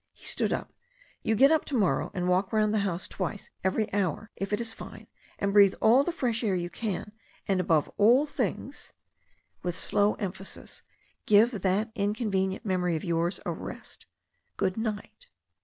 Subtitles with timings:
[0.13, 0.73] He stood up.
[1.21, 4.59] "You get up to morrow, and walk round the house twice every hour if it
[4.59, 5.05] is fine,
[5.37, 7.11] and breathe all the fresh air you can,
[7.47, 8.93] and above all things,"
[9.61, 10.81] with slow emphasis,
[11.27, 14.07] "give that inconvenient mem ory of yours a rest.
[14.57, 15.27] Good night."